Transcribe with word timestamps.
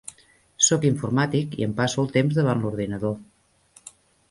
Soc 0.67 0.87
informàtic 0.89 1.53
i 1.59 1.67
em 1.67 1.77
passo 1.81 2.03
el 2.05 2.11
temps 2.17 2.41
davant 2.41 2.65
l'ordinador. 2.65 3.17